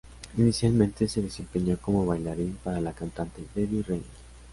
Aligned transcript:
Inicialmente 0.35 1.07
se 1.07 1.21
desempeñó 1.21 1.77
como 1.77 2.07
bailarín 2.07 2.57
para 2.63 2.81
la 2.81 2.91
cantante 2.91 3.43
Debbie 3.53 3.83
Reynolds. 3.83 4.17